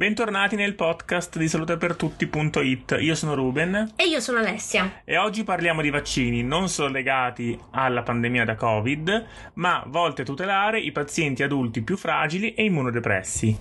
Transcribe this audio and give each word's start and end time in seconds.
Bentornati 0.00 0.56
nel 0.56 0.76
podcast 0.76 1.36
di 1.36 1.46
salutepertutti.it. 1.46 2.96
Io 3.00 3.14
sono 3.14 3.34
Ruben. 3.34 3.92
E 3.96 4.06
io 4.06 4.18
sono 4.18 4.38
Alessia. 4.38 5.02
E 5.04 5.18
oggi 5.18 5.44
parliamo 5.44 5.82
di 5.82 5.90
vaccini 5.90 6.42
non 6.42 6.70
solo 6.70 6.88
legati 6.88 7.58
alla 7.72 8.02
pandemia 8.02 8.46
da 8.46 8.54
Covid, 8.54 9.26
ma 9.56 9.84
volti 9.88 10.22
a 10.22 10.24
tutelare 10.24 10.80
i 10.80 10.90
pazienti 10.90 11.42
adulti 11.42 11.82
più 11.82 11.98
fragili 11.98 12.54
e 12.54 12.64
immunodepressi. 12.64 13.59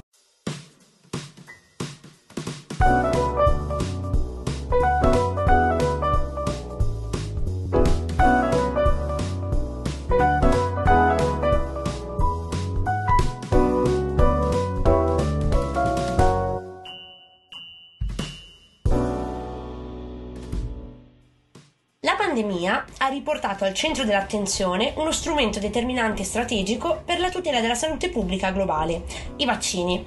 Pandemia 22.30 22.86
ha 23.00 23.08
riportato 23.08 23.66
al 23.66 23.74
centro 23.74 24.04
dell'attenzione 24.04 24.94
uno 24.98 25.12
strumento 25.12 25.60
determinante 25.60 26.22
e 26.22 26.26
strategico 26.26 27.02
per 27.04 27.20
la 27.20 27.30
tutela 27.30 27.60
della 27.60 27.76
salute 27.76 28.10
pubblica 28.10 28.52
globale, 28.52 29.04
i 29.38 29.46
vaccini. 29.46 30.06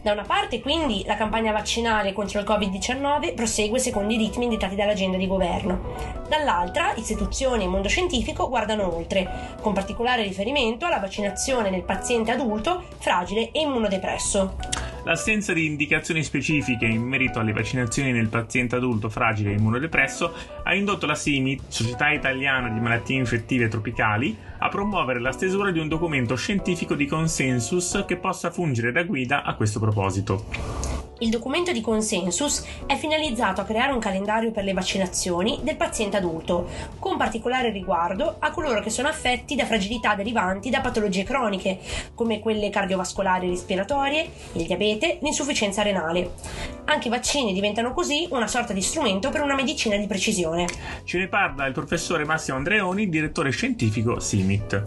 Da 0.00 0.12
una 0.12 0.22
parte, 0.22 0.60
quindi, 0.60 1.02
la 1.04 1.16
campagna 1.16 1.52
vaccinale 1.52 2.12
contro 2.12 2.38
il 2.38 2.46
Covid-19 2.46 3.34
prosegue 3.34 3.80
secondo 3.80 4.14
i 4.14 4.16
ritmi 4.16 4.44
indicati 4.44 4.76
dall'agenda 4.76 5.16
di 5.16 5.26
governo. 5.26 5.94
Dall'altra, 6.28 6.92
istituzioni 6.94 7.64
e 7.64 7.68
mondo 7.68 7.88
scientifico 7.88 8.48
guardano 8.48 8.94
oltre, 8.94 9.56
con 9.60 9.72
particolare 9.72 10.22
riferimento 10.22 10.86
alla 10.86 11.00
vaccinazione 11.00 11.70
nel 11.70 11.82
paziente 11.82 12.30
adulto 12.30 12.84
fragile 12.98 13.50
e 13.50 13.60
immunodepresso. 13.60 14.75
L'assenza 15.06 15.52
di 15.52 15.66
indicazioni 15.66 16.24
specifiche 16.24 16.84
in 16.84 17.00
merito 17.00 17.38
alle 17.38 17.52
vaccinazioni 17.52 18.10
nel 18.10 18.26
paziente 18.26 18.74
adulto 18.74 19.08
fragile 19.08 19.52
e 19.52 19.54
immunodepresso 19.54 20.34
ha 20.64 20.74
indotto 20.74 21.06
la 21.06 21.14
SIMI, 21.14 21.60
Società 21.68 22.10
Italiana 22.10 22.70
di 22.70 22.80
Malattie 22.80 23.16
Infettive 23.16 23.68
Tropicali, 23.68 24.36
a 24.58 24.68
promuovere 24.68 25.20
la 25.20 25.30
stesura 25.30 25.70
di 25.70 25.78
un 25.78 25.86
documento 25.86 26.34
scientifico 26.34 26.96
di 26.96 27.06
consensus 27.06 28.02
che 28.04 28.16
possa 28.16 28.50
fungere 28.50 28.90
da 28.90 29.04
guida 29.04 29.44
a 29.44 29.54
questo 29.54 29.78
proposito. 29.78 30.95
Il 31.20 31.30
documento 31.30 31.72
di 31.72 31.80
consensus 31.80 32.62
è 32.84 32.94
finalizzato 32.94 33.62
a 33.62 33.64
creare 33.64 33.92
un 33.92 33.98
calendario 33.98 34.50
per 34.50 34.64
le 34.64 34.74
vaccinazioni 34.74 35.60
del 35.62 35.76
paziente 35.76 36.18
adulto, 36.18 36.68
con 36.98 37.16
particolare 37.16 37.70
riguardo 37.70 38.36
a 38.38 38.50
coloro 38.50 38.82
che 38.82 38.90
sono 38.90 39.08
affetti 39.08 39.54
da 39.54 39.64
fragilità 39.64 40.14
derivanti 40.14 40.68
da 40.68 40.82
patologie 40.82 41.24
croniche, 41.24 41.78
come 42.14 42.40
quelle 42.40 42.68
cardiovascolari 42.68 43.46
e 43.46 43.50
respiratorie, 43.50 44.28
il 44.52 44.66
diabete, 44.66 45.18
l'insufficienza 45.22 45.80
renale. 45.80 46.32
Anche 46.84 47.08
i 47.08 47.10
vaccini 47.10 47.54
diventano 47.54 47.94
così 47.94 48.28
una 48.30 48.46
sorta 48.46 48.74
di 48.74 48.82
strumento 48.82 49.30
per 49.30 49.40
una 49.40 49.54
medicina 49.54 49.96
di 49.96 50.06
precisione. 50.06 50.66
Ce 51.04 51.16
ne 51.16 51.28
parla 51.28 51.64
il 51.64 51.72
professore 51.72 52.26
Massimo 52.26 52.58
Andreoni, 52.58 53.08
direttore 53.08 53.48
scientifico 53.50 54.20
SIMIT. 54.20 54.82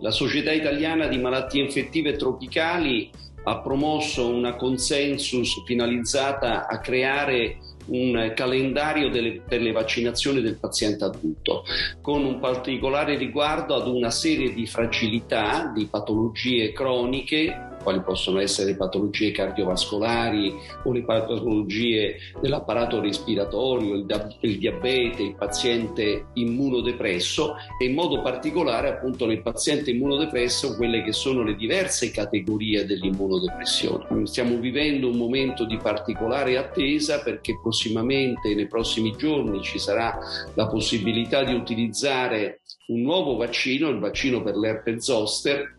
La 0.00 0.10
Società 0.10 0.50
Italiana 0.50 1.06
di 1.06 1.18
Malattie 1.18 1.62
Infettive 1.62 2.16
Tropicali 2.16 3.10
ha 3.44 3.58
promosso 3.60 4.28
una 4.28 4.54
consensus 4.54 5.62
finalizzata 5.64 6.66
a 6.66 6.78
creare 6.80 7.58
un 7.86 8.32
calendario 8.34 9.08
delle, 9.08 9.40
per 9.40 9.62
le 9.62 9.72
vaccinazioni 9.72 10.40
del 10.40 10.58
paziente 10.58 11.04
adulto, 11.04 11.64
con 12.02 12.24
un 12.24 12.38
particolare 12.38 13.16
riguardo 13.16 13.74
ad 13.74 13.86
una 13.86 14.10
serie 14.10 14.52
di 14.52 14.66
fragilità, 14.66 15.72
di 15.74 15.86
patologie 15.86 16.72
croniche 16.72 17.67
quali 17.82 18.00
possono 18.00 18.40
essere 18.40 18.70
le 18.70 18.76
patologie 18.76 19.30
cardiovascolari 19.30 20.54
o 20.84 20.92
le 20.92 21.04
patologie 21.04 22.16
dell'apparato 22.40 23.00
respiratorio, 23.00 23.94
il, 23.94 24.36
il 24.40 24.58
diabete, 24.58 25.22
il 25.22 25.34
paziente 25.34 26.26
immunodepresso 26.34 27.54
e 27.80 27.86
in 27.86 27.94
modo 27.94 28.20
particolare 28.22 28.88
appunto 28.88 29.26
nel 29.26 29.42
paziente 29.42 29.90
immunodepresso 29.90 30.76
quelle 30.76 31.02
che 31.02 31.12
sono 31.12 31.42
le 31.42 31.56
diverse 31.56 32.10
categorie 32.10 32.84
dell'immunodepressione. 32.84 34.26
Stiamo 34.26 34.56
vivendo 34.58 35.08
un 35.08 35.16
momento 35.16 35.64
di 35.64 35.76
particolare 35.76 36.56
attesa 36.56 37.20
perché 37.20 37.58
prossimamente 37.60 38.54
nei 38.54 38.66
prossimi 38.66 39.14
giorni 39.16 39.62
ci 39.62 39.78
sarà 39.78 40.18
la 40.54 40.66
possibilità 40.66 41.44
di 41.44 41.54
utilizzare 41.54 42.60
un 42.88 43.02
nuovo 43.02 43.36
vaccino, 43.36 43.88
il 43.88 43.98
vaccino 43.98 44.42
per 44.42 44.56
l'herpes 44.56 45.04
zoster, 45.04 45.77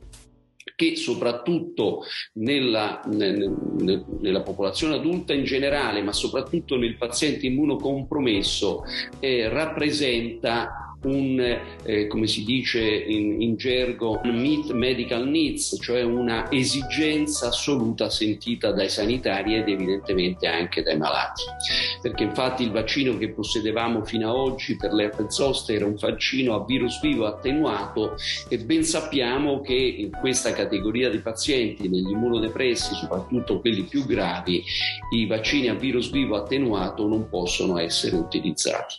che 0.76 0.96
soprattutto 0.96 2.04
nella, 2.34 3.02
nella, 3.06 4.42
popolazione 4.42 4.96
adulta 4.96 5.34
in 5.34 5.44
generale, 5.44 6.02
ma 6.02 6.14
soprattutto 6.14 6.78
nel 6.78 6.98
paziente 6.98 7.46
immunocompromesso, 7.46 8.84
eh, 9.20 9.50
rappresenta 9.50 10.89
un, 11.04 11.60
eh, 11.84 12.08
come 12.08 12.28
si 12.28 12.44
dice 12.44 12.82
in, 12.82 13.42
in 13.42 13.56
gergo, 13.56 14.20
meet 14.24 14.72
medical 14.72 15.28
needs, 15.28 15.78
cioè 15.82 16.04
una 16.04 16.52
esigenza 16.52 17.48
assoluta 17.48 18.10
sentita 18.10 18.72
dai 18.72 18.90
sanitari 18.90 19.56
ed 19.56 19.70
evidentemente 19.70 20.48
anche 20.48 20.84
dai 20.84 20.98
malati. 20.98 21.44
Perché 22.02 22.24
infatti 22.24 22.64
il 22.64 22.72
vaccino 22.72 23.18
che 23.18 23.30
possedevamo 23.30 24.04
fino 24.04 24.30
ad 24.30 24.36
oggi 24.36 24.76
per 24.76 24.92
l'herpes 24.92 25.34
zoster 25.34 25.76
era 25.76 25.86
un 25.86 25.96
vaccino 25.96 26.56
a 26.56 26.66
virus 26.66 27.00
vivo 27.02 27.26
attenuato 27.26 28.16
e 28.50 28.58
ben 28.58 28.84
sappiamo 28.84 29.62
che 29.62 29.74
in 29.74 30.12
questa 30.12 30.52
categoria 30.52 31.10
di 31.10 31.20
pazienti, 31.20 31.88
negli 31.88 32.10
immunodepressi, 32.10 32.96
soprattutto 32.96 33.60
quelli 33.60 33.84
più 33.84 34.06
gravi, 34.06 34.64
i 35.16 35.26
vaccini 35.26 35.70
a 35.70 35.76
virus 35.76 36.12
vivo 36.12 36.36
attenuato 36.36 37.08
non 37.08 37.30
possono 37.30 37.78
essere 37.80 38.16
utilizzati. 38.16 38.96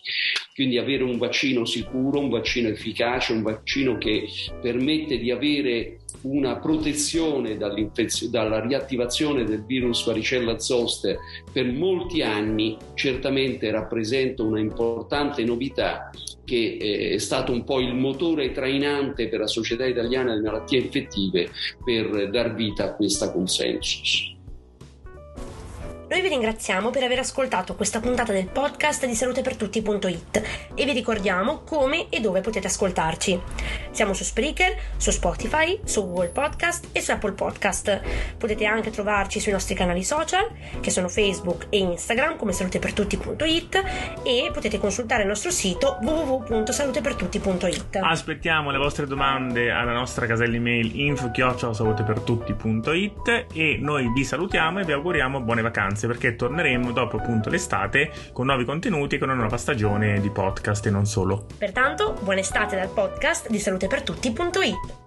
Quindi 0.61 0.77
avere 0.77 1.05
un 1.05 1.17
vaccino 1.17 1.65
sicuro, 1.65 2.19
un 2.19 2.29
vaccino 2.29 2.69
efficace, 2.69 3.33
un 3.33 3.41
vaccino 3.41 3.97
che 3.97 4.29
permette 4.61 5.17
di 5.17 5.31
avere 5.31 6.01
una 6.21 6.59
protezione 6.59 7.57
dalla 7.57 8.61
riattivazione 8.61 9.45
del 9.45 9.65
virus 9.65 10.05
varicella 10.05 10.59
zoster 10.59 11.17
per 11.51 11.65
molti 11.65 12.21
anni 12.21 12.77
certamente 12.93 13.71
rappresenta 13.71 14.43
una 14.43 14.61
importante 14.61 15.45
novità 15.45 16.11
che 16.45 16.77
eh, 16.79 17.15
è 17.15 17.19
stato 17.19 17.53
un 17.53 17.65
po' 17.65 17.81
il 17.81 17.95
motore 17.95 18.53
trainante 18.53 19.29
per 19.29 19.41
la 19.41 19.47
Società 19.47 19.87
Italiana 19.87 20.35
di 20.37 20.43
Malattie 20.43 20.81
Infettive 20.81 21.49
per 21.83 22.29
dar 22.29 22.55
vita 22.55 22.85
a 22.85 22.95
questa 22.97 23.33
consensus. 23.33 24.37
Noi 26.11 26.23
vi 26.23 26.29
ringraziamo 26.29 26.91
per 26.91 27.05
aver 27.05 27.21
ascoltato 27.21 27.77
questa 27.77 28.01
puntata 28.01 28.33
del 28.33 28.49
podcast 28.49 29.07
di 29.07 29.15
salutepertutti.it 29.15 30.43
e 30.75 30.85
vi 30.85 30.91
ricordiamo 30.91 31.61
come 31.61 32.09
e 32.09 32.19
dove 32.19 32.41
potete 32.41 32.67
ascoltarci. 32.67 33.41
Siamo 33.93 34.13
su 34.13 34.25
Spreaker, 34.25 34.77
su 34.97 35.13
Spotify, 35.13 35.79
su 35.85 36.05
Google 36.05 36.31
Podcast 36.31 36.89
e 36.91 37.01
su 37.01 37.13
Apple 37.13 37.35
Podcast. 37.35 38.01
Potete 38.37 38.65
anche 38.65 38.91
trovarci 38.91 39.39
sui 39.39 39.53
nostri 39.53 39.77
canali 39.77 40.03
social, 40.03 40.51
che 40.81 40.91
sono 40.91 41.07
Facebook 41.07 41.67
e 41.69 41.79
Instagram 41.79 42.37
come 42.37 42.51
salutepertutti.it 42.51 43.85
e 44.25 44.51
potete 44.53 44.81
consultare 44.81 45.23
il 45.23 45.29
nostro 45.29 45.53
sito 45.53 46.01
www.salutepertutti.it. 46.03 48.01
Aspettiamo 48.03 48.73
le 48.73 48.79
vostre 48.79 49.07
domande 49.07 49.71
alla 49.71 49.93
nostra 49.93 50.27
casella 50.27 50.57
email 50.57 50.91
info-salutepertutti.it 50.93 53.47
e 53.55 53.79
noi 53.81 54.13
vi 54.13 54.25
salutiamo 54.25 54.81
e 54.81 54.85
vi 54.85 54.91
auguriamo 54.91 55.41
buone 55.41 55.63
vacanze 55.63 55.99
vacanze 56.01 56.07
perché 56.07 56.37
torneremo 56.37 56.93
dopo 56.93 57.19
appunto 57.19 57.51
l'estate 57.51 58.11
con 58.33 58.47
nuovi 58.47 58.65
contenuti 58.65 59.17
e 59.17 59.19
con 59.19 59.29
una 59.29 59.39
nuova 59.39 59.57
stagione 59.57 60.21
di 60.21 60.31
podcast 60.31 60.87
e 60.87 60.91
non 60.91 61.07
solo. 61.07 61.47
Pertanto, 61.59 62.17
buona 62.23 62.41
estate 62.41 62.77
dal 62.77 62.89
podcast 62.89 63.49
di 63.51 63.59
salutepertutti.it. 63.59 65.00